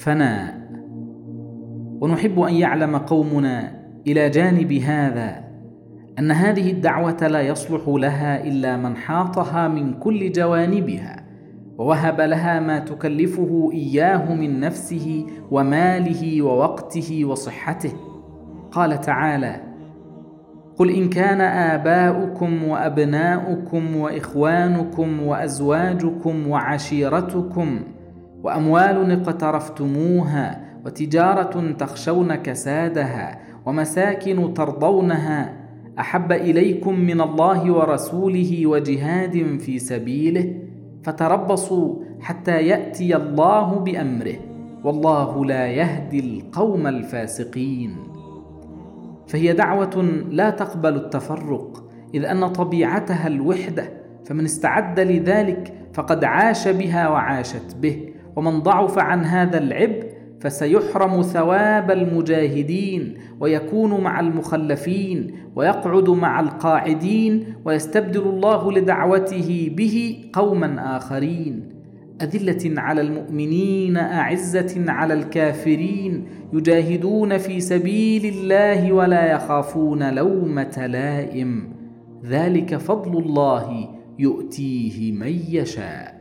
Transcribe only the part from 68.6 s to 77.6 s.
لدعوته به قوما آخرين. أذلة على المؤمنين أعزة على الكافرين يجاهدون في